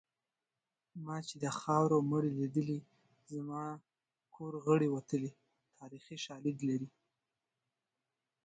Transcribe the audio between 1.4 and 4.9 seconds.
د خاوو مړي لیدلي زما کور غړي